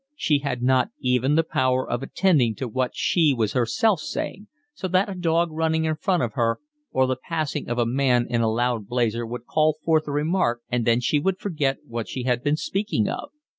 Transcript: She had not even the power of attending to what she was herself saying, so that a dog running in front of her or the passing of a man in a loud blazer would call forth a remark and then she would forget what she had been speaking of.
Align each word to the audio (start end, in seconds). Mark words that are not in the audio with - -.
She 0.15 0.39
had 0.39 0.63
not 0.63 0.89
even 0.99 1.35
the 1.35 1.43
power 1.43 1.87
of 1.87 2.01
attending 2.01 2.55
to 2.55 2.67
what 2.67 2.95
she 2.95 3.35
was 3.37 3.53
herself 3.53 3.99
saying, 3.99 4.47
so 4.73 4.87
that 4.87 5.07
a 5.09 5.13
dog 5.13 5.49
running 5.51 5.85
in 5.85 5.95
front 5.95 6.23
of 6.23 6.33
her 6.33 6.57
or 6.89 7.05
the 7.05 7.17
passing 7.23 7.69
of 7.69 7.77
a 7.77 7.85
man 7.85 8.25
in 8.27 8.41
a 8.41 8.49
loud 8.49 8.87
blazer 8.87 9.27
would 9.27 9.45
call 9.45 9.77
forth 9.85 10.07
a 10.07 10.11
remark 10.11 10.61
and 10.71 10.85
then 10.85 11.01
she 11.01 11.19
would 11.19 11.37
forget 11.37 11.77
what 11.85 12.07
she 12.09 12.23
had 12.23 12.43
been 12.43 12.57
speaking 12.57 13.07
of. 13.07 13.29